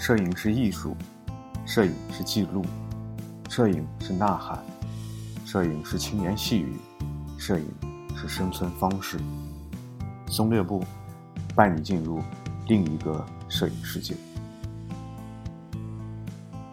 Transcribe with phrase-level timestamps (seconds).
[0.00, 0.96] 摄影是艺术，
[1.66, 2.64] 摄影是记录，
[3.50, 4.58] 摄影是呐喊，
[5.44, 6.74] 摄影是轻言细语，
[7.36, 7.66] 摄影
[8.16, 9.20] 是生存方式。
[10.26, 10.82] 松略步
[11.54, 12.22] 带你进入
[12.66, 14.16] 另一个摄影世界。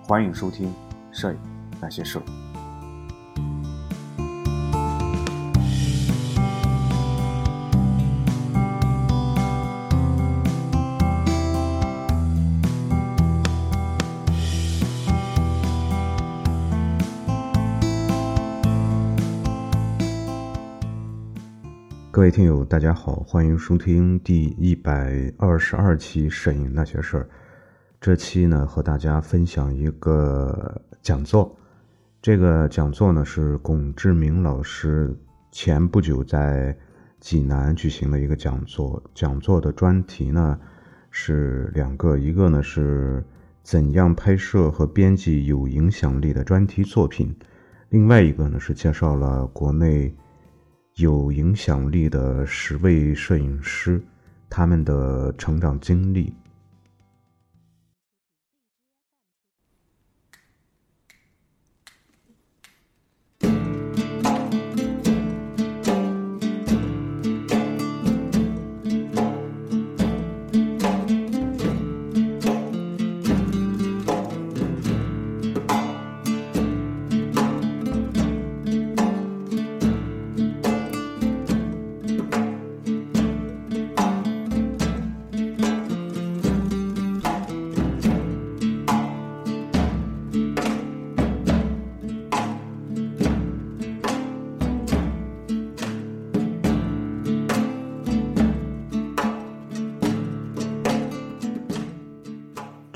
[0.03, 0.69] 欢迎收听
[1.11, 1.39] 《摄影
[1.81, 2.17] 那些事
[22.27, 27.23] 各位听友，大家好，欢迎收听第一百二十二期《摄影那些事儿》。
[28.01, 31.57] 这期呢，和大家分享一个讲座。
[32.21, 35.15] 这个讲座呢，是龚志明老师
[35.53, 36.77] 前不久在
[37.21, 39.01] 济南举行的一个讲座。
[39.13, 40.59] 讲座的专题呢
[41.09, 43.23] 是两个，一个呢是
[43.63, 47.33] 怎样拍摄和编辑有影响力的专题作品，
[47.87, 50.13] 另外一个呢是介绍了国内。
[50.97, 54.01] 有影响力的十位摄影师，
[54.49, 56.33] 他们的成长经历。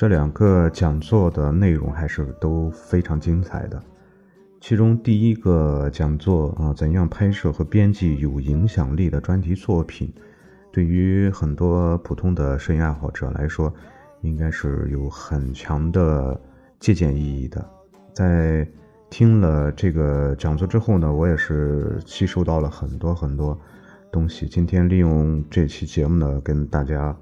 [0.01, 3.79] 这两个讲座的内容还是都非常精彩的。
[4.59, 10.11] 其中第一个讲座啊，怎样拍摄和编辑有影响力的专题作品，
[10.71, 13.71] 对于很多普通的摄影爱好者来说，
[14.21, 16.41] 应该是有很强的
[16.79, 17.63] 借鉴意义的。
[18.11, 18.67] 在
[19.11, 23.55] 听了这个讲座之后呢，我也是吸收到了很多很多
[24.11, 24.47] 东西。
[24.47, 27.15] 今天利用这期节目呢，跟大家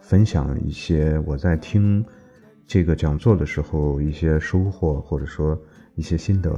[0.00, 2.04] 分享一些我在听。
[2.66, 5.56] 这个讲座的时候，一些收获或者说
[5.94, 6.50] 一些心得。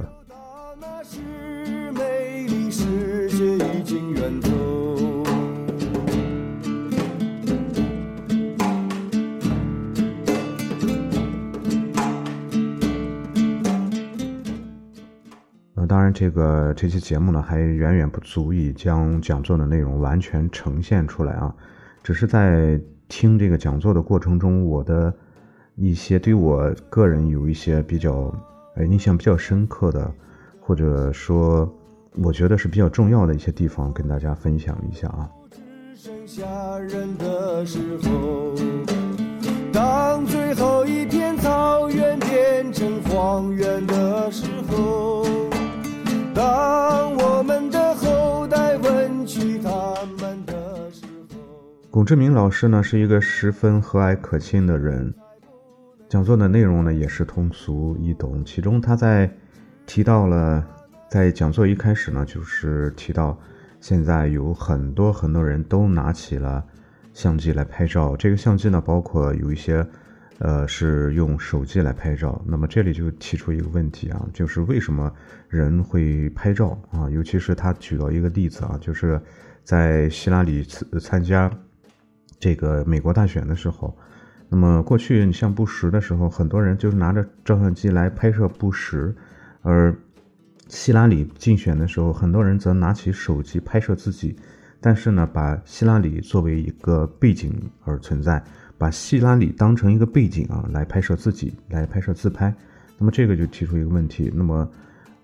[15.74, 21.54] 呃，当然，这个这期节目呢，还远远不足以将讲座的内容完全呈现出来啊，
[22.02, 25.14] 只是在听这个讲座的过程中，我的。
[25.78, 28.32] 一些对我个人有一些比较，
[28.76, 30.10] 呃，印象比较深刻的，
[30.58, 31.70] 或者说
[32.14, 35.28] 我觉得是比较重要的一些地方，跟大家分享一下啊。
[35.50, 35.60] 只
[35.94, 38.54] 剩下人的时候
[39.70, 45.26] 当最后一片草原变成荒原的时候，
[46.34, 51.36] 当我们的后代问起他们的时候，
[51.90, 55.12] 龚志明老师呢是一个十分和蔼可亲的人。
[56.16, 59.30] 讲座的内容呢也是通俗易懂，其中他在
[59.84, 60.66] 提到了，
[61.10, 63.38] 在讲座一开始呢，就是提到
[63.82, 66.64] 现在有很多很多人都拿起了
[67.12, 69.86] 相机来拍照，这个相机呢包括有一些，
[70.38, 72.42] 呃是用手机来拍照。
[72.46, 75.12] 那么这里就提出一个问题啊，就是为什么
[75.50, 77.10] 人会拍照啊？
[77.10, 79.20] 尤其是他举了一个例子啊，就是
[79.64, 81.52] 在希拉里参参加
[82.40, 83.94] 这个美国大选的时候。
[84.48, 89.12] 那么过去你像布什的时候，很多人就是拿着照相机来拍摄布什，
[89.62, 89.92] 而
[90.68, 94.36] 希拉里竞选的时候，很多人则拿起手机拍摄自己，
[94.80, 98.40] 但是呢，把希拉里作为一个背景而存在，
[98.78, 102.54] 把希拉里当成一个背景啊来拍摄自己，来拍摄自拍。
[102.98, 104.70] 那么这个就提出一个问题，那么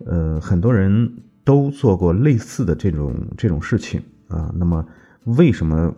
[0.05, 1.08] 呃很多人
[1.44, 4.85] 都做过类似的这种这种事情啊，那么
[5.25, 5.94] 为什么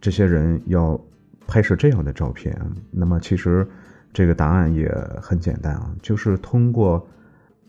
[0.00, 1.00] 这些人要？
[1.46, 2.58] 拍摄这样的照片，
[2.90, 3.66] 那么其实
[4.12, 4.90] 这个答案也
[5.20, 7.06] 很简单啊，就是通过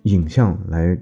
[0.04, 0.98] 影像来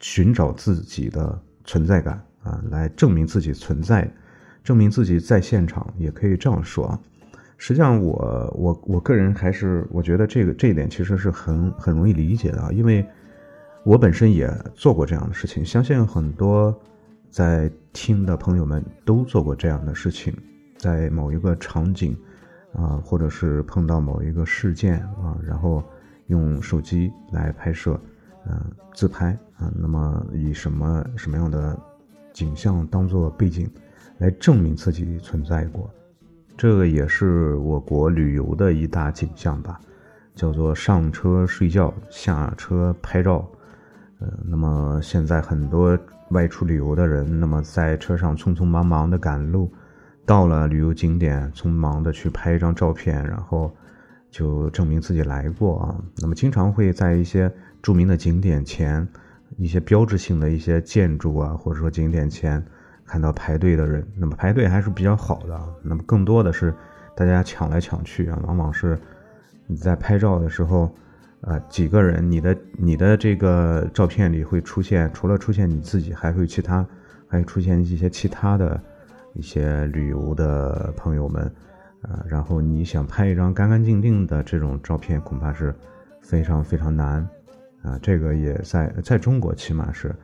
[0.00, 4.10] 寻找自己的存在感啊，来证明自己存在，
[4.62, 7.00] 证明自己在现场，也可以这样说啊。
[7.58, 13.06] 实际上，我我我个人还是我觉得这个这一点其实是很很容易理解的啊，因为
[13.84, 16.76] 我本身也做过这样的事情，相信很多
[17.30, 20.34] 在听的朋友们都做过这样的事情。
[20.82, 22.18] 在某一个场景，
[22.74, 25.80] 啊，或者是碰到某一个事件啊，然后
[26.26, 27.96] 用手机来拍摄，
[28.48, 28.60] 嗯，
[28.92, 31.78] 自拍啊，那么以什么什么样的
[32.32, 33.70] 景象当做背景，
[34.18, 35.88] 来证明自己存在过，
[36.56, 39.80] 这个也是我国旅游的一大景象吧，
[40.34, 43.48] 叫做上车睡觉，下车拍照，
[44.18, 45.96] 呃，那么现在很多
[46.30, 49.72] 外出旅游的人，那么在车上匆匆忙忙的赶路。
[50.24, 53.74] 到了旅游景点，匆忙的去拍一张照片，然后
[54.30, 55.96] 就证明自己来过啊。
[56.18, 57.52] 那么经常会在一些
[57.82, 59.06] 著名的景点前，
[59.56, 62.64] 一些标志性的一些建筑啊，或者说景点前
[63.04, 64.06] 看到排队的人。
[64.16, 65.60] 那么排队还是比较好的。
[65.82, 66.72] 那么更多的是
[67.16, 68.96] 大家抢来抢去啊，往往是
[69.66, 70.94] 你在拍照的时候，
[71.40, 76.86] 啊几个人，你的你的这个照片里会出现，除了出现你自己，还会其他，
[77.26, 78.80] 还会出现一些其他的。
[79.34, 81.44] 一些旅游的朋友们，
[82.02, 85.74] 啊，然后你想拍一张干干净净的这种照片，恐怕是
[86.20, 87.28] 非常非常难，
[87.82, 90.14] 啊，这个也在在中国起码是，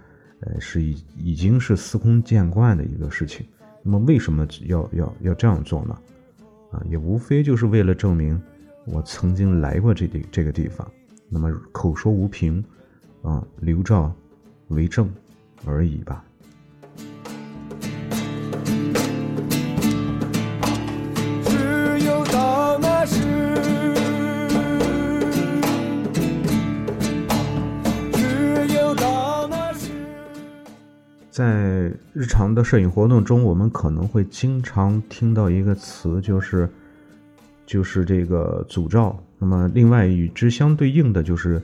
[0.40, 3.46] 呃，是已已经是司空见惯的一个事情。
[3.82, 5.99] 那么为什么要要要这样做呢？
[6.70, 8.40] 啊，也无非就是为了证明
[8.84, 10.87] 我曾经来过这地这个地方，
[11.28, 12.62] 那么口说无凭，
[13.22, 14.12] 啊，留照
[14.69, 15.10] 为证
[15.64, 16.25] 而已吧。
[32.19, 36.69] 日常的摄影活动中，我们可能会经常听到一个词，就是
[37.65, 39.17] 就是这个组照。
[39.38, 41.62] 那么，另外与之相对应的就是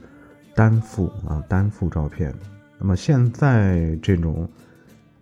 [0.55, 2.33] 单幅啊，单幅照片。
[2.79, 4.49] 那么现在这种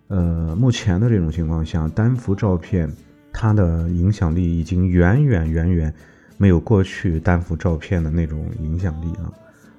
[0.07, 2.87] 呃，目前的这种情况下，单幅照片
[3.31, 5.91] 它的影响力已经远远远远
[6.37, 9.33] 没有过去单幅照片的那种影响力啊。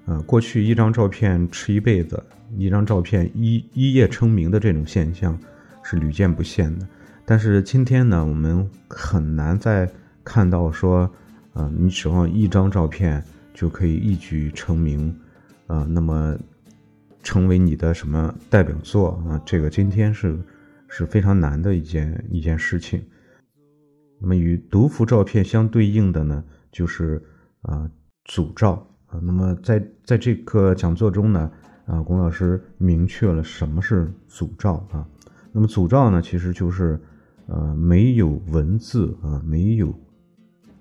[0.07, 2.23] 呃，过去一张照片吃一辈子，
[2.59, 5.39] 一张照片一一夜成名的这种现象
[5.83, 6.87] 是屡见不鲜的。
[7.25, 9.91] 但是今天呢，我们很难再
[10.23, 11.11] 看到说，
[11.55, 13.25] 呃，你指望一张照片
[13.55, 15.19] 就可以一举成名，
[15.69, 16.37] 呃，那么
[17.23, 19.41] 成为你的什么代表作啊？
[19.47, 20.39] 这个今天是
[20.87, 23.03] 是非常难的一件一件事情。
[24.21, 27.23] 那么与独幅照片相对应的呢，就是
[27.63, 27.91] 啊
[28.27, 28.87] 组照。
[29.23, 31.51] 那么在在这个讲座中呢，
[31.87, 35.07] 啊，龚老师明确了什么是组照啊。
[35.53, 37.01] 那么组照呢，其实就是
[37.47, 39.95] 呃没有文字啊，没有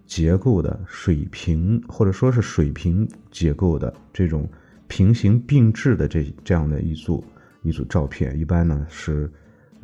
[0.05, 4.49] 结构的水平或者说是水平结构的这种
[4.87, 7.23] 平行并置的这这样的一组
[7.61, 9.31] 一组照片，一般呢是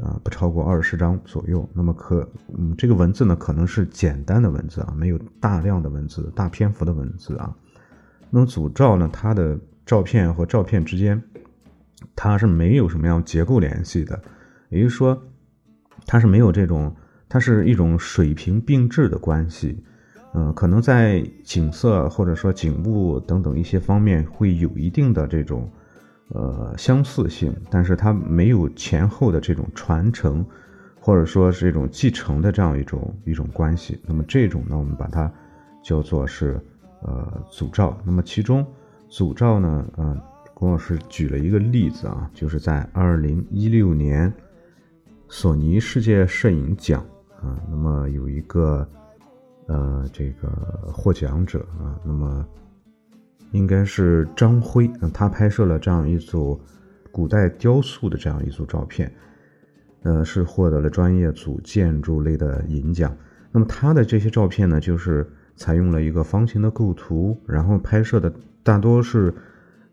[0.01, 1.67] 啊不超过二十张左右。
[1.73, 7.55] 那么可嗯这个文字呢可能是简单的文字啊，没有大量的文字、大篇幅的文字啊。
[8.31, 9.09] 那么组照呢？
[9.11, 11.19] 它的照片和照片之间，
[12.15, 14.21] 它是没有什么样结构联系的，
[14.69, 15.19] 也就是说，
[16.05, 16.95] 它是没有这种，
[17.27, 19.83] 它是一种水平并置的关系。
[20.35, 25.67] 嗯，可能在景色或者说景物等等一些方面会有一定的这种
[26.27, 30.45] 呃相似性，但是它没有前后的这种传承，
[30.99, 33.99] 或者说是这种继承的这样一种一种关系。
[34.05, 35.33] 那么这种呢，我们把它
[35.81, 36.63] 叫做是。
[37.01, 37.97] 呃，组照。
[38.03, 38.65] 那么其中，
[39.07, 40.21] 组照呢，呃，
[40.53, 44.31] 龚老师举了一个例子啊，就是在二零一六年
[45.29, 47.05] 索尼世界摄影奖
[47.41, 48.85] 啊，那么有一个
[49.67, 50.49] 呃这个
[50.91, 52.45] 获奖者啊，那么
[53.51, 56.59] 应该是张辉，他拍摄了这样一组
[57.11, 59.09] 古代雕塑的这样一组照片，
[60.03, 63.15] 呃，是获得了专业组建筑类的银奖。
[63.51, 65.25] 那么他的这些照片呢，就是。
[65.59, 69.33] 采用了一个方形的构图，然后拍摄的大多是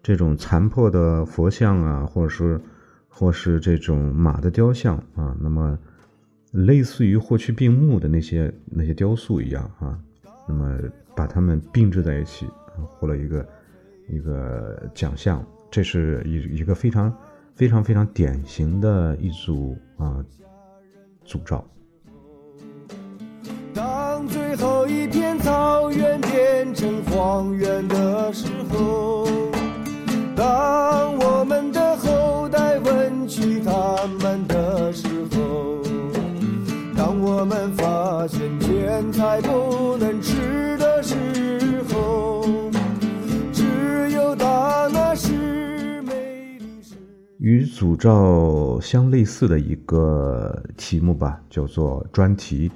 [0.01, 2.61] 这种残破的佛像啊，或者是
[3.09, 5.77] 或是这种马的雕像啊，那么
[6.53, 9.99] 类似于霍去病墓的那些那些雕塑一样啊，
[10.47, 10.79] 那么
[11.17, 13.49] 把它们并置在一起啊，获了一个
[14.09, 17.13] 一个奖项，这是一一个非常
[17.57, 20.25] 非常非常典型的一组啊
[21.25, 21.69] 组照。
[23.75, 29.29] 当最后一片草原变成荒原的时候，
[30.35, 35.81] 当我们的后代问起他们的时候，
[36.97, 41.15] 当我们发现天才不能吃的时
[41.93, 42.45] 候，
[43.53, 46.97] 只有大那时美丽时。
[47.39, 52.69] 与组照相类似的一个题目吧，叫做专题。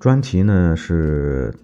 [0.00, 1.54] 专题呢是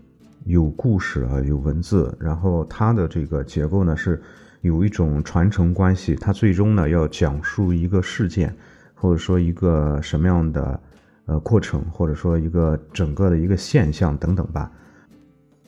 [0.44, 4.20] 有故事啊，有文字，然后它的这个结构呢是
[4.60, 8.54] 有一种传承关系，它最终呢要讲述一个事件，
[8.94, 10.80] 或者说一个什么样的
[11.26, 14.70] 呃过程，或者说一个整个的一个现象等等吧。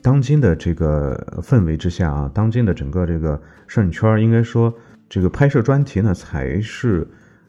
[0.01, 4.73] 当今的这个氛围之下啊，当今的整个这个摄影圈应该说
[5.09, 7.07] 这个拍摄专题呢才是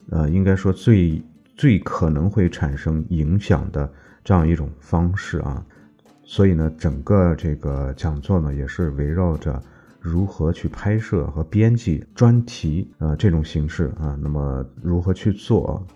[0.09, 1.21] 呃应该说最
[1.55, 3.91] 最可能会产生影响的
[4.23, 5.63] 这样一种方式啊。
[6.29, 9.63] 所以呢，整个这个讲座呢，也是围绕着
[10.01, 15.87] 如何去拍摄和编辑专题啊这种形式啊，那么如何去做？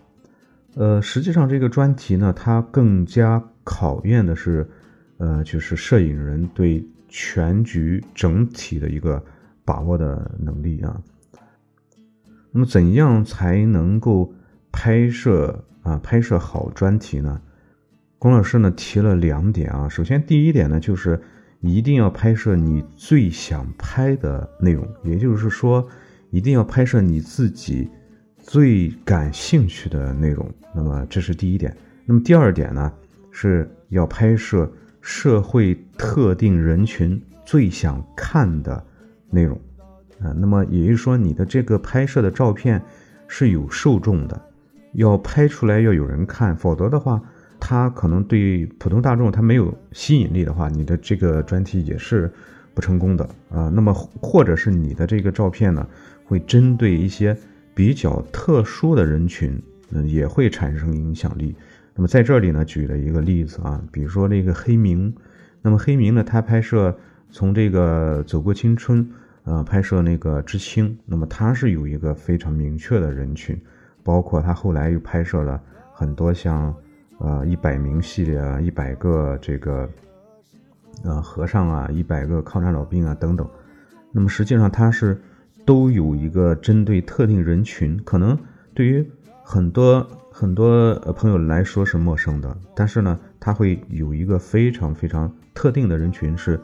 [0.76, 4.66] 呃，实际上这个专题呢，它更加考验的是，
[5.18, 9.22] 呃，就是摄影人对全局整体的一个
[9.66, 11.02] 把握的能力啊。
[12.52, 14.34] 那么，怎样才能够
[14.72, 17.42] 拍摄啊拍摄好专题呢？
[18.22, 21.20] 龚老师呢提了两点啊，首先第一点呢就是
[21.60, 25.84] 一定要拍摄你最想拍的内容，也就是说
[26.30, 27.90] 一定要拍摄你自己
[28.38, 30.48] 最感兴趣的内容。
[30.72, 31.76] 那么这是第一点。
[32.06, 32.94] 那么第二点呢
[33.32, 38.86] 是要拍摄社会特定人群最想看的
[39.32, 39.60] 内容
[40.22, 40.30] 啊。
[40.38, 42.80] 那么也就是说你的这个拍摄的照片
[43.28, 44.40] 是有受众的，
[44.94, 47.20] 要拍出来要有人看，否则的话。
[47.64, 52.30] 它可能对普通大众它没有吸引力的话，你的这个专题也是
[52.74, 53.70] 不成功的啊。
[53.70, 55.88] 那么或者是你的这个照片呢，
[56.26, 57.38] 会针对一些
[57.76, 61.56] 比较特殊的人群，嗯，也会产生影响力。
[61.94, 65.14] 那么在这里呢，举了一个例子啊，比如说那个黑明，
[65.62, 66.98] 那么黑明呢，他拍摄
[67.30, 69.08] 从这个走过青春，
[69.44, 73.56] 呃，拍摄那个知青，那么他是有一个非常明确的人群，
[74.04, 75.62] 包括他后来又拍摄了
[75.94, 76.76] 很多像。
[77.24, 79.88] 呃，一百名系列啊，一百个这个，
[81.04, 83.48] 呃，和尚啊，一百个抗战老兵啊，等等。
[84.12, 85.22] 那么实际上它是
[85.64, 88.36] 都有一个针对特定人群，可能
[88.74, 89.08] 对于
[89.44, 90.02] 很多
[90.32, 96.60] 很多朋友来说是陌生的，但是呢，它会有一个非常非常特定的人群是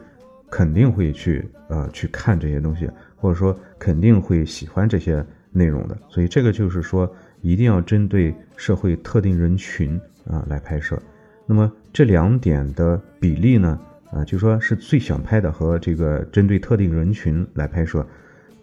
[0.50, 5.96] 肯定会去呃去看这些东西，或者说肯定会喜欢这些内容的。
[6.08, 7.08] 所以这个就是说，
[7.42, 10.00] 一定要针对社会特定人群。
[10.28, 11.00] 啊，来拍摄，
[11.46, 13.80] 那么这两点的比例呢？
[14.10, 18.06] 啊，就说是最想拍的和这个针对特定人群来拍摄，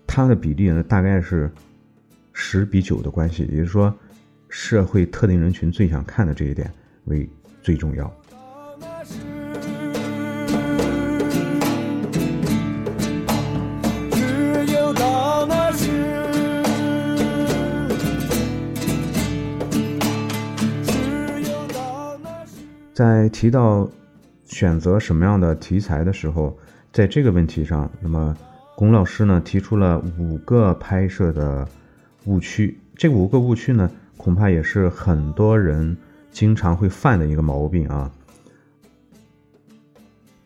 [0.08, 1.52] 它的比例呢大概是
[2.34, 3.94] 十比九的关系，也就是说，
[4.50, 6.72] 社会特定人群最想看的这一点
[7.06, 7.30] 为
[7.62, 8.12] 最重要。
[22.96, 23.90] 在提到
[24.46, 26.58] 选择什么样的题材的时候，
[26.94, 28.34] 在这个问题上，那么
[28.74, 31.68] 龚老师呢提出了五个拍摄的
[32.24, 32.80] 误区。
[32.96, 35.98] 这五个误区呢，恐怕也是很多人
[36.32, 38.10] 经常会犯的一个毛病啊。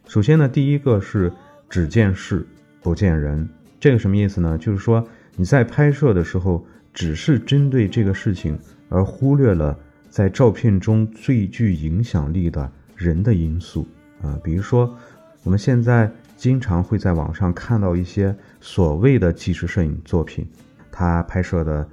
[0.08, 1.32] 首先呢，第一个是
[1.70, 2.44] 只见事
[2.82, 3.48] 不见人，
[3.80, 4.58] 这个什么意思呢？
[4.58, 6.66] 就是说你在拍摄的时候，
[6.96, 8.58] 只是针对这个事情，
[8.90, 9.78] 而忽略了。
[10.10, 13.88] 在照片中最具影响力的人的因素
[14.22, 14.98] 啊，比如说，
[15.44, 20.50] 我们现在经常会在网上看到一些所谓的纪实摄影作品，
[20.92, 21.84] 他拍摄的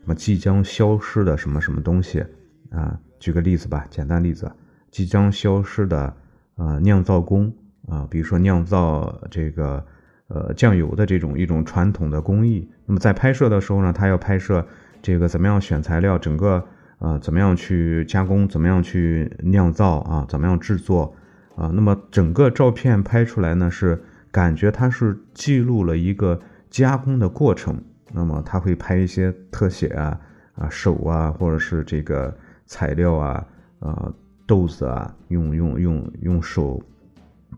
[0.00, 2.24] 什么即将消失的什么什么东西
[2.70, 2.98] 啊？
[3.20, 4.50] 举个例子吧，简单例子，
[4.90, 6.16] 即将消失的
[6.56, 7.52] 呃酿造工
[7.88, 9.84] 啊，比如说酿造这个
[10.28, 14.66] 呃酱油的这种一种传统的工艺，那么在拍摄的时候呢，他要拍摄
[15.02, 16.66] 这个怎么样选材料，整个。
[16.98, 18.48] 啊，怎么样去加工？
[18.48, 20.24] 怎么样去酿造啊？
[20.28, 21.14] 怎么样制作
[21.54, 21.70] 啊？
[21.74, 27.78] 那么整个照片拍出来呢，是感觉它是记录了一个加工的过程。
[28.14, 30.18] 那么他会拍一些特写啊，
[30.54, 32.34] 啊手啊，或者是这个
[32.64, 33.46] 材料啊，
[33.80, 34.10] 啊
[34.46, 36.82] 豆子啊，用用用用手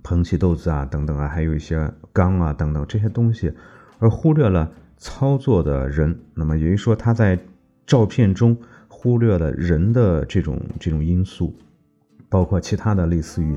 [0.03, 3.53] 捧起豆子啊，等等啊，还有一些缸啊等等这些东西，
[4.01, 6.19] 而忽略了操作的人。
[6.35, 7.39] 那么也就是说，他在
[7.87, 8.57] 照片中。
[9.01, 11.55] 忽略了人的这种这种因素，
[12.29, 13.55] 包括其他的类似于，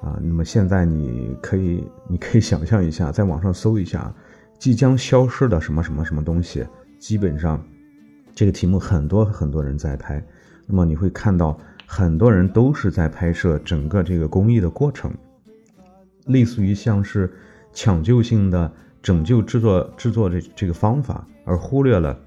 [0.00, 4.12] 啊，那么现在你可以你可以想象一下，在网上搜一下
[4.58, 6.66] 即将消失的什么什么什么东西，
[6.98, 7.64] 基本上
[8.34, 10.20] 这个题目很多很多人在拍，
[10.66, 15.14] 那么你会看到很多人都是在拍摄整个这个工艺的过程，
[16.26, 17.32] 类似于像是
[17.72, 22.18] 抢救性的拯救制作制作这这个方法，而忽略了。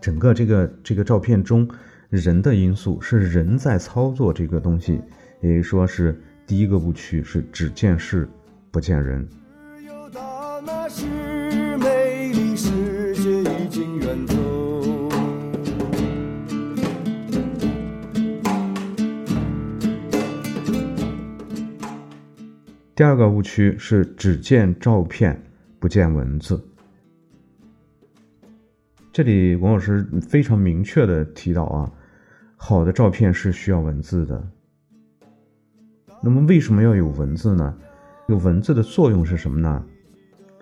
[0.00, 1.68] 整个这个这个照片中，
[2.08, 5.00] 人的因素是人在操作这个东西，
[5.42, 8.28] 也就说是第一个误区是只见事
[8.70, 9.28] 不见人。
[22.94, 25.40] 第二个误区是只见照片
[25.78, 26.60] 不见文字。
[29.18, 31.90] 这里王老师非常明确的提到啊，
[32.56, 34.48] 好的照片是需要文字的。
[36.22, 37.76] 那么为什么要有文字呢？
[38.28, 39.84] 有文字的作用是什么呢？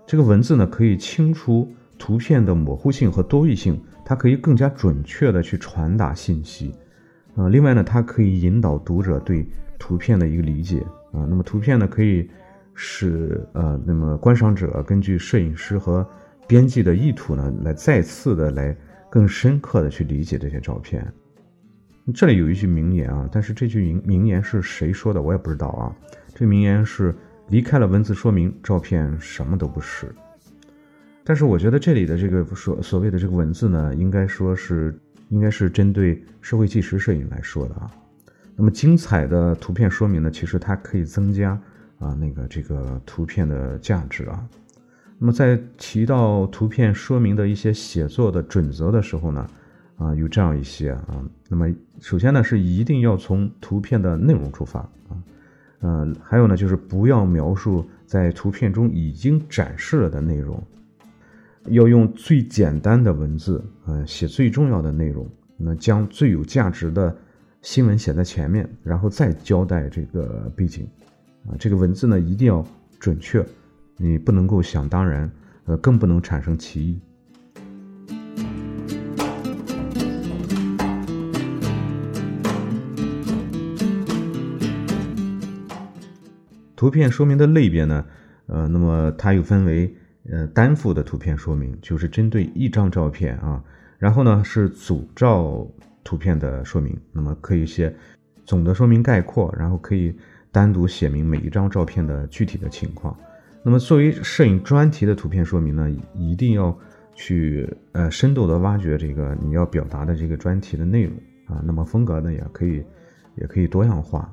[0.06, 6.74] 这个文字呢可以清除图片的模糊性和多义性，它可以更加准确的去传达信息。
[7.34, 9.46] 啊，另外呢，它可以引导读者对
[9.78, 10.80] 图片的一个理解。
[11.12, 12.26] 啊，那么图片呢可以
[12.72, 16.08] 使呃，那么观赏者根据摄影师和
[16.46, 18.76] 编辑的意图呢，来再次的来
[19.10, 21.06] 更深刻的去理解这些照片。
[22.14, 25.94] 这里有一句名言啊，但是这句名名言是谁说的，我也不知道啊。
[26.34, 27.12] 这名言是
[27.48, 30.14] 离开了文字说明，照片什么都不是。
[31.24, 34.96] 但是我觉得这里的这个所所谓的这个文字呢，应该说是
[35.30, 37.90] 应该是针对社会纪实摄影来说的啊。
[38.54, 41.60] 那么精彩的图片说明呢，其实它可以增加
[41.98, 44.48] 啊那个这个图片的价值啊。
[45.18, 49.46] 那么在提到图片说明的一些写作的准则的时候呢。
[49.98, 51.66] 啊，有这样一些啊，那么
[52.00, 55.16] 首先呢是一定要从图片的内容出发啊，
[55.80, 60.62] 呃，还有呢就是不要描述在图片中已经展示了的内容，
[61.68, 67.16] 要用最简单的文字，呃，写最重要的内容，那将最有价值的
[67.62, 70.86] 新闻写在前面，然后再交代这个背景，
[71.48, 72.62] 啊，这个文字呢一定要
[73.00, 73.42] 准确，
[73.98, 75.30] 你不能够想当然，
[75.64, 77.00] 呃，更不能产生歧义。
[86.76, 88.04] 图片说明的类别呢，
[88.48, 89.92] 呃，那么它又分为
[90.30, 93.64] 呃单幅的图片说明，就是针对一张照片啊，
[93.98, 95.66] 然后呢是组照
[96.04, 97.92] 图片的说明，那么可以写
[98.44, 100.14] 总的说明概括，然后可以
[100.52, 103.16] 单独写明每一张照片的具体的情况。
[103.66, 106.72] 那么作为摄影专题的图片说明呢，一定要
[107.16, 111.12] 去呃深度的挖掘这个你要表达的这个专题的内容
[111.46, 112.80] 啊，那么风格呢也可以
[113.34, 114.32] 也可以多样化。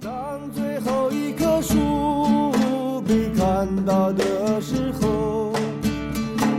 [0.00, 5.52] 当最后一棵树被看到的时候，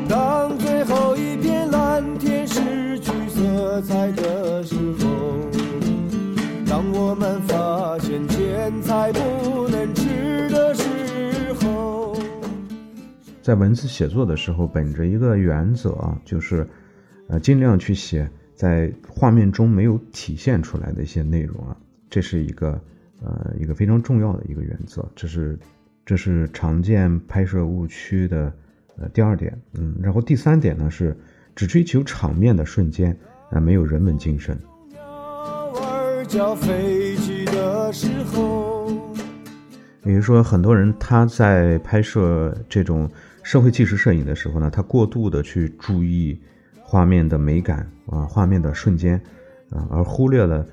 [0.08, 5.08] 当最后一片蓝天失去色彩的时候，
[6.68, 9.59] 当我们发现钱财不
[13.50, 16.68] 在文字写作的时候，本着一个原则啊，就是
[17.28, 21.76] 呃，尽量去写在画面中没有体现出来的一些内容啊，
[22.12, 22.80] 这是一个。
[23.22, 25.60] 呃，一个非常重要的一个原则，这是
[26.06, 28.54] 这是常见拍摄误区的
[28.96, 31.14] 呃第二点，嗯，然后第三点呢是
[31.54, 33.14] 只追求场面的瞬间，
[33.50, 34.58] 啊，没有人文精神。
[40.06, 43.10] 也就是说，很多人他在拍摄这种
[43.50, 46.40] 社会纪实摄影的时候呢，他过度的去注意
[46.84, 49.20] 画面的美感啊，画面的瞬间
[49.72, 50.64] 啊，而忽略了。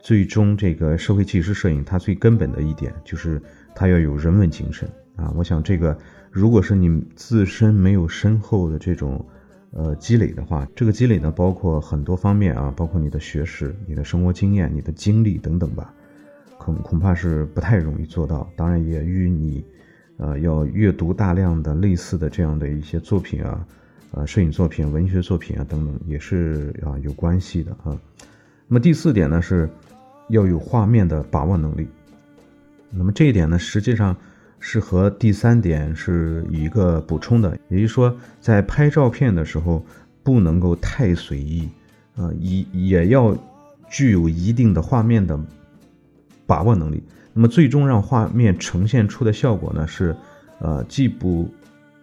[0.00, 3.38] 最终，这个社会纪实摄影它最根本的一点就是
[3.74, 5.30] 它要有人文精神啊！
[5.36, 5.94] 我想，这个
[6.30, 9.22] 如果是你自身没有深厚的这种
[9.70, 15.92] 呃积累的话，这个积累呢，包括很多方面啊，包括你的学识、你的生活经验、你的经历等等吧，
[16.56, 18.50] 恐恐怕是不太容易做到。
[18.56, 19.62] 当然，也与你
[20.16, 23.66] 呃要阅读大量的类似的这样的一些作品啊，
[24.12, 27.98] 呃，摄影作品、文学作品啊等等，也是啊有关系的啊。
[28.66, 29.68] 那么第四点呢是。
[30.28, 31.86] 要有画面的把握能力，
[32.90, 34.16] 那么这一点呢，实际上
[34.60, 39.84] 是和第三点是一个补充的，也就是说，在拍照片的时候
[40.22, 41.68] 不能够太随意，
[42.16, 43.36] 啊，也也要
[43.90, 45.38] 具有一定的画面的
[46.46, 47.02] 把握能力。
[47.32, 50.14] 那么最终让画面呈现出的效果呢，是
[50.58, 51.48] 呃既不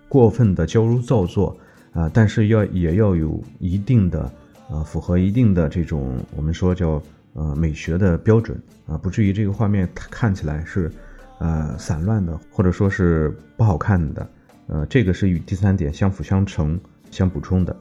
[0.07, 1.57] 过分的矫揉造作
[1.93, 4.31] 啊，但是要也要有一定的
[4.69, 7.01] 啊符合一定的这种我们说叫。
[7.35, 10.91] 呃，美学的标准啊，不至于这个画面看起来是，
[11.37, 14.27] 呃，散乱的，或者说是不好看的。
[14.65, 16.77] 呃，这个是与第三点相辅相成、
[17.11, 17.73] 相补充的。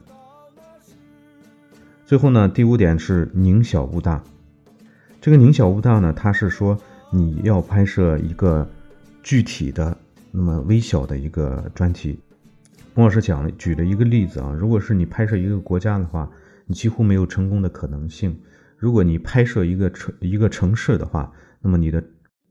[2.04, 4.22] 最后呢，第五点是宁小勿大。
[5.18, 6.78] 这个宁小勿大呢，它是说
[7.10, 8.66] 你要拍摄一个
[9.22, 9.96] 具体的、
[10.30, 12.18] 那么微小的一个专题。
[12.94, 16.28] 龚老师讲了，举了一个例子啊，如果是你拍摄一个国家的话，
[16.66, 18.36] 你几乎没有成功的可能性。
[18.76, 22.02] 如果你拍摄一个城一个城市的话，那么你的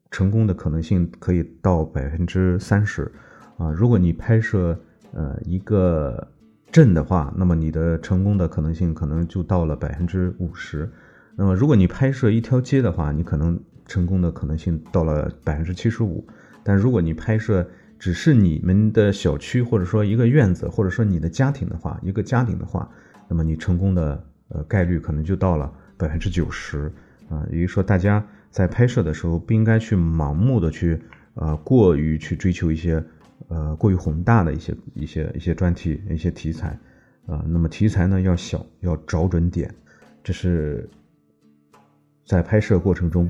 [0.10, 3.12] 成功的可能性可以到百分之三十，
[3.58, 4.80] 啊，如果你拍摄
[5.12, 6.28] 呃一个
[6.72, 10.90] 镇的话，那么你的成功的可能性可能就到了百分之五十。
[11.36, 16.24] 那么如果你拍摄一条街的话，你可能成功的可能性到了百分之七十五。
[16.64, 22.88] 但如果你拍摄只是你们的小区，或者说一个院子，或者说你的家庭的话，一个家庭的话，
[23.28, 26.92] 那么你成功的呃概率可能就到了百分之九十。
[27.30, 30.98] 啊，也就是说，大家在拍摄的时候不应该去盲目的去，
[31.34, 33.04] 呃，过于去追求一些，
[33.50, 36.70] 呃，过于宏大的一些一些一些专题、一些题材，
[37.26, 39.70] 啊，那么题材呢要小，要找准点，
[40.24, 40.90] 这是
[42.26, 43.30] 在拍摄过程中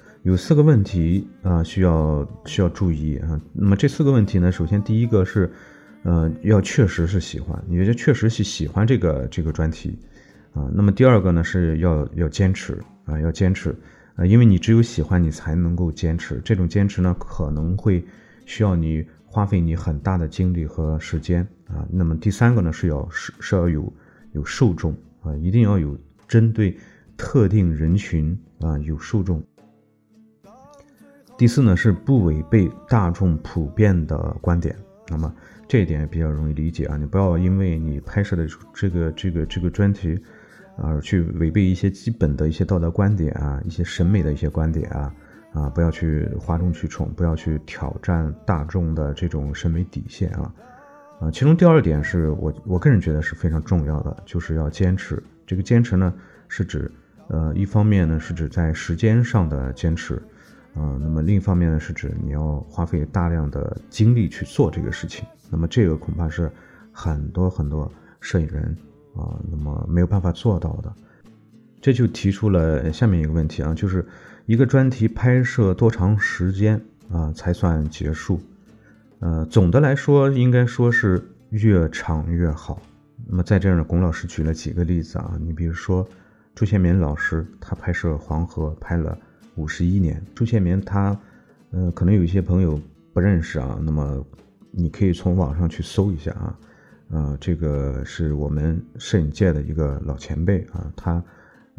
[0.23, 3.41] 有四个问题啊，需要需要注意啊。
[3.53, 5.51] 那么这四个问题呢，首先第一个是，
[6.03, 9.97] 呃，要确实是喜欢，你就确实是喜欢这个这个专题
[10.53, 10.69] 啊。
[10.75, 13.75] 那么第二个呢，是要要坚持啊，要坚持
[14.13, 16.39] 啊，因为你只有喜欢，你才能够坚持。
[16.45, 18.05] 这种坚持呢，可能会
[18.45, 21.83] 需要你花费你很大的精力和时间啊。
[21.89, 23.91] 那么第三个呢，是要是是要有
[24.33, 26.77] 有受众啊，一定要有针对。
[27.17, 29.43] 特定人群啊，有受众。
[31.41, 34.77] 第四呢，是不违背大众普遍的观点。
[35.07, 35.33] 那么
[35.67, 40.19] 这一点也比较容易理解啊，你不要因为你拍摄的这个这个这个专题，
[40.77, 45.15] 而去违背一些基本的一些道德观点啊，一些审美的一些观点啊
[45.53, 50.53] 啊，不要去哗众取宠，不要去挑战大众的这种审美底线啊
[51.21, 51.31] 啊。
[51.31, 55.23] 其中第二点是我我个人觉得是非常重要的，就是要坚持。
[55.47, 56.13] 这个坚持呢，
[56.47, 56.91] 是指。
[57.27, 60.21] 呃，一方面呢是指在时间上的坚持，
[60.73, 66.51] 啊，那么另一方面呢是指你要花费大量的精力去做这个事情，那么这个恐怕是
[66.91, 68.75] 很多很多摄影人
[69.15, 70.93] 啊，那么没有办法做到的，
[71.81, 74.05] 这就提出了下面一个问题啊，就是
[74.45, 76.81] 一个专题拍摄多长时间
[77.11, 78.39] 啊才算结束？
[79.19, 82.81] 呃，总的来说应该说是越长越好。
[83.27, 86.07] 那么在这儿呢，龚老师举了几个例子啊，你比如说。
[86.53, 89.17] 朱宪民老师，他拍摄黄河拍了
[89.55, 90.21] 五十一年。
[90.33, 91.17] 朱宪民他，
[91.71, 92.79] 呃，可能有一些朋友
[93.13, 94.25] 不认识啊，那么
[94.71, 96.59] 你可以从网上去搜一下啊，
[97.09, 101.23] 呃，这个是我们摄影界的一个老前辈啊，他，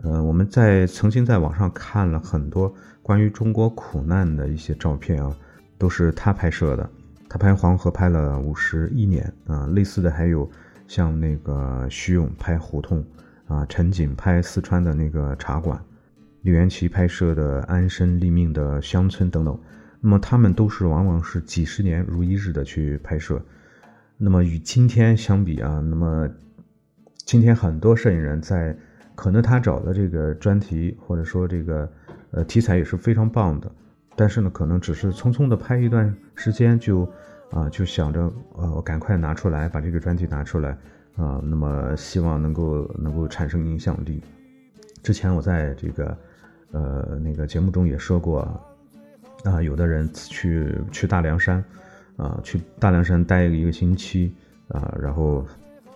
[0.02, 5.36] 呃，我们在曾经在网上看了很多关于中国苦难的一些照片啊，
[5.78, 6.88] 都是他拍摄的。
[7.28, 10.50] 他拍黄河拍了五十一年啊，类似的还有
[10.86, 13.04] 像那个徐勇拍胡同。
[13.48, 15.78] 啊，陈景拍四川的那个茶馆，
[16.42, 19.58] 李元奇拍摄的安身立命的乡村等等，
[20.00, 23.40] 那么他们都是往往是几十年如一日的去拍摄。
[24.18, 26.28] 那么与今天相比啊，那么
[27.24, 28.76] 今天很多摄影人在
[29.14, 31.90] 可能他找的这个专题或者说这个
[32.32, 33.70] 呃题材也是非常棒的，
[34.16, 37.08] 但是呢，可能只是匆匆的拍一段时间就
[37.50, 40.76] 啊就想着呃我赶快拿出来把这个专题拿出来。
[41.14, 44.22] 啊，那么希望能够能够产生影响力。
[45.02, 46.16] 之前我在这个
[46.72, 48.40] 呃那个节目中也说过，
[49.44, 51.64] 啊，有的人去去大凉山，
[52.16, 54.34] 啊，去大凉山待一个星期，
[54.68, 55.46] 啊，然后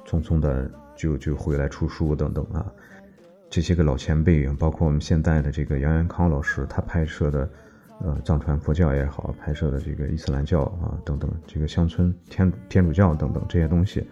[0.07, 2.65] 匆匆的就就回来出书等等啊。
[3.49, 7.49] 这些个老前辈，包括我们现在的这个杨元康老师，他拍摄的
[8.01, 14.07] 呃藏传佛教也好，拍摄的这个伊斯兰教啊等等，这个乡村天天主教等等这些东西。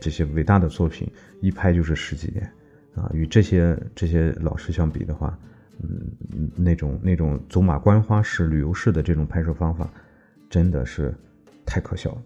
[0.00, 2.50] 这些伟大的作品一拍就是十几年，
[2.96, 5.38] 啊，与这些这些老师相比的话，
[5.82, 9.88] 嗯，那种那种走马观花式、旅游式的这种拍摄方法，
[10.48, 11.14] 真的是
[11.66, 12.22] 太可笑了。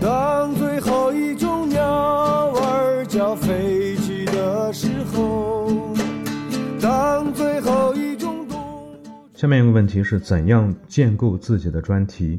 [0.00, 1.82] 当最后一种鸟
[2.52, 5.92] 儿叫飞去的时候，
[6.80, 8.96] 当最后一种动物……
[9.34, 12.38] 下面一个问题是怎样建构自己的专题？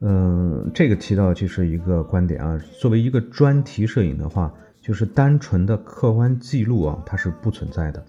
[0.00, 2.60] 嗯，这个提到其实一个观点啊。
[2.78, 4.52] 作为一个专题摄影的话，
[4.90, 8.04] 就是单纯的客观记录啊，它是不存在的，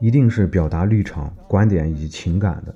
[0.00, 2.74] 一定是表达立场、观点以及情感的。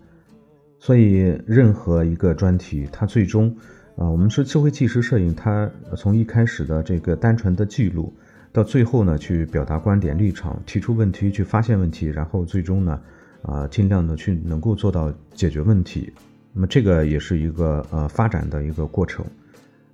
[0.78, 3.48] 所以，任何一个专题，它最终，
[3.96, 8.12] 啊，我们说智慧纪实摄影，它从一开始的这个单纯的记录，
[8.52, 13.00] 到最后呢，去表达观点立场，提出问题，去发现问题，然后最终呢，
[13.40, 16.12] 啊，尽量的去能够做到解决问题。
[16.52, 19.24] 那么这个也是一个呃发展的一个过程。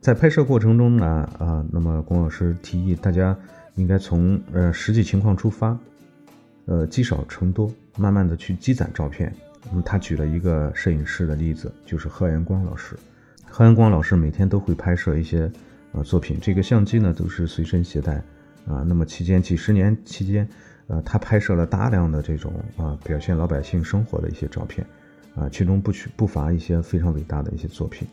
[0.01, 1.07] 在拍摄过程中呢，
[1.39, 3.37] 啊，那么龚老师提议大家
[3.75, 5.77] 应该从呃实际情况出发，
[6.67, 9.35] 呃积少成多，慢慢的去积攒照片。
[9.69, 12.97] 那么他举了一个摄影师的例子，就是贺延光老师。
[13.49, 15.51] 贺延光老师每天都会拍摄一些
[15.91, 18.23] 呃作品，这个相机呢都是随身携带。
[18.69, 20.49] 啊，那么期间几十年期间，
[20.89, 24.87] 呃，他拍摄了大量的这种啊表现老百姓生活的一些照片，
[25.35, 28.07] 啊，其中不取不乏一些非常伟大的一些作品。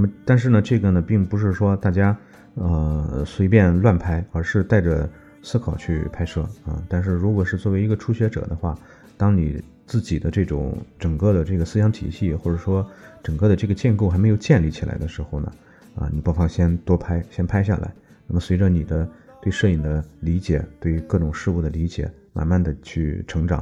[0.00, 2.16] 那么，但是呢，这个呢，并不是说大家
[2.54, 5.06] 呃随便乱拍，而是带着
[5.42, 6.82] 思考去拍摄啊。
[6.88, 8.74] 但是如果是作为一个初学者的话，
[9.18, 12.88] 当你自己的这种整个的这个思想体系，或者说
[13.22, 15.52] 整个的这个建构还没有建立起来的时候呢，
[15.96, 17.92] 啊，你不妨先多拍，先拍下来。
[18.26, 19.06] 那么随着你的
[19.42, 23.58] 对摄影的理解，对各种事物的理解，慢慢的去成长，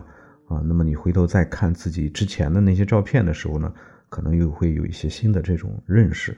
[0.46, 3.72] 啊，那么你回头再看自己之前的那些照片的时候呢，
[4.08, 6.36] 可能又会有一些新的这种认识。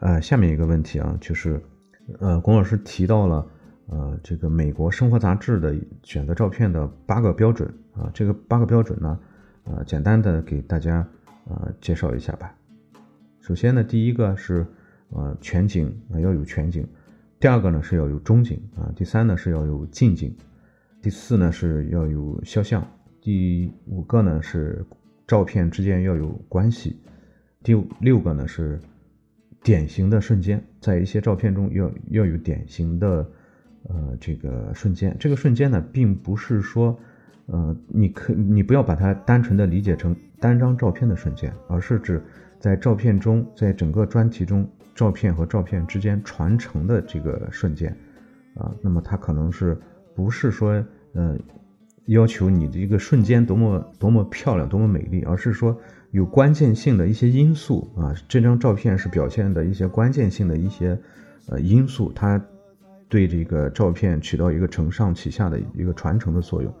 [0.00, 1.60] 呃，下面一个问题啊，就是，
[2.18, 3.46] 呃，龚老师提到了。
[3.92, 9.18] 呃，这个美国生活杂志的选择照片的八个标准啊，这个八个标准呢，
[9.64, 11.04] 呃，简单的给大家
[11.46, 12.54] 呃介绍一下吧。
[13.40, 14.64] 首先呢，第一个是
[15.08, 16.86] 呃全景啊要有全景，
[17.40, 20.32] 第二个呢是要有中景啊，第三呢是要有近景，
[21.02, 22.86] 第四呢是要有肖像，
[23.20, 24.86] 第五个呢是
[25.30, 26.96] 照片之间要有关系，
[27.62, 28.80] 第六个呢是
[29.62, 33.30] 典型的瞬间，在一些照片中要要有典型的。
[33.88, 37.00] 呃，这个瞬间，这个瞬间呢，并不是说，
[37.46, 42.22] 呃，你可你不要把它单纯的理解成单张照片的瞬间，而是指
[42.58, 47.90] 在照片中，在整个专题中，照片和照片之间传承的这个瞬间，
[48.54, 49.74] 啊，那么它可能是
[50.14, 51.38] 不是说，呃，
[52.06, 55.76] 要求你的一个瞬间多么多么漂亮，多么美丽，而是说
[56.10, 60.98] 有关键性的一些因素啊，这张照片是表现的一些关键性的一些
[61.46, 62.40] 呃因素，它。
[63.12, 66.72] 对这个照片起到一个承上启下的一个传承的作用，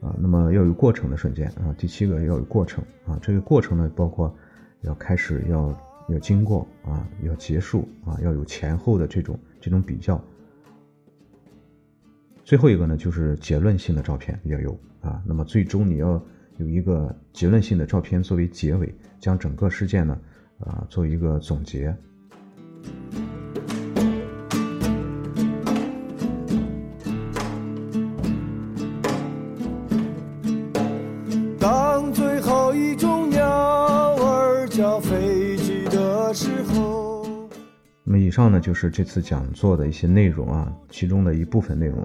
[0.00, 4.34] 啊，那么要有过程的瞬间啊，第七个要有过程啊，这个过程呢，包括
[4.80, 5.72] 要开始，要
[6.08, 10.20] 要经过啊，要结束啊，要有前后的这种这种比较。
[12.50, 16.20] 最后一个呢，就是结论性的照片要有啊，那么最终你要
[16.56, 20.18] 有一个结论性的照片作为结尾，将整个事件呢
[20.58, 21.96] 啊做一个总结。
[31.60, 37.48] 当最后一种鸟儿叫飞机的时候，
[38.02, 42.04] 那么以上呢就是这次讲座的一些内容啊，其中的一部分内容，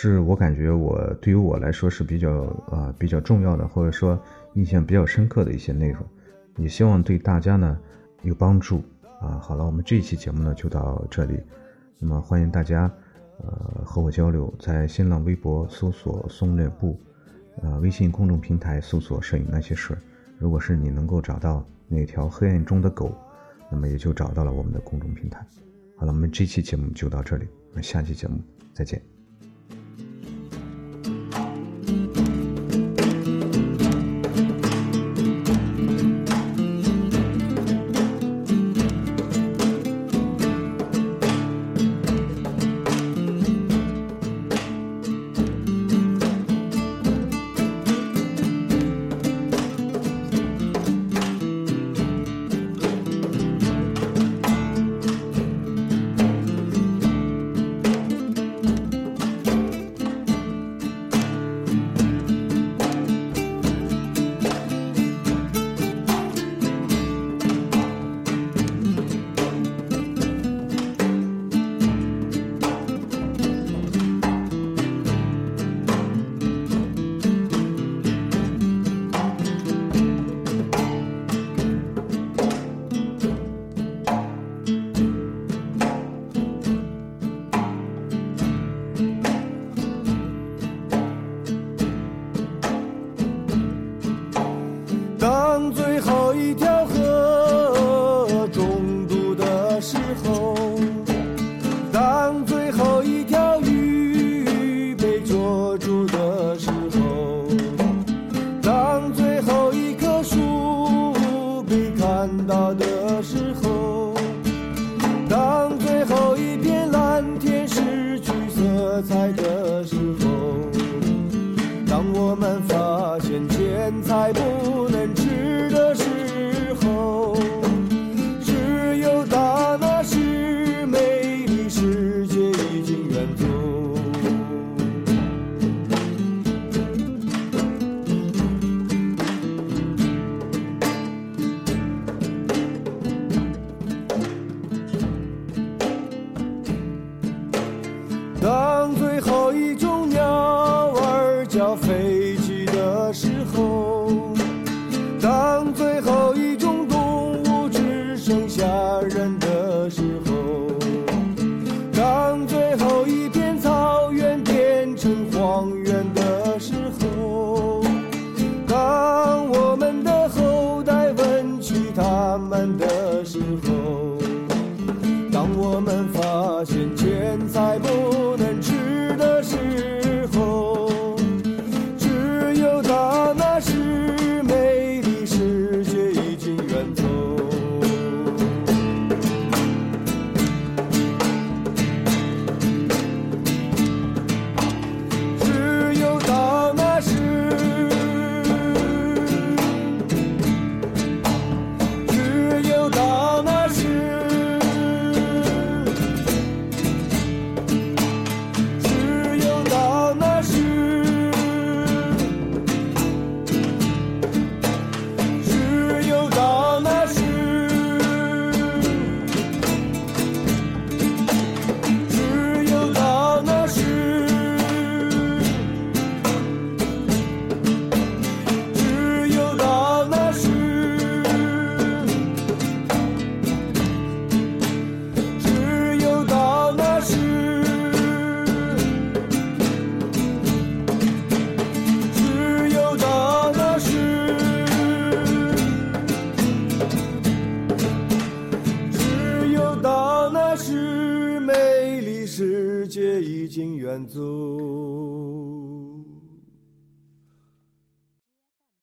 [0.00, 4.16] 是我感觉我对于我来说是比较啊比较重要的，或者说
[4.54, 6.06] 印象比较深刻的一些内容，
[6.56, 7.76] 也希望对大家呢
[8.22, 8.80] 有帮助
[9.20, 9.40] 啊。
[9.42, 11.40] 好了，我们这一期节目呢就到这里，
[11.98, 12.88] 那么欢迎大家
[13.38, 16.96] 呃和我交流，在新浪微博搜索松略部，
[17.60, 19.98] 呃微信公众平台搜索摄影那些事，
[20.38, 23.12] 如果是你能够找到那条黑暗中的狗。
[23.70, 25.44] 那么也就找到了我们的公众平台。
[25.94, 28.40] 好了，我们这期节目就到这里，我们下期节目
[28.72, 29.17] 再见。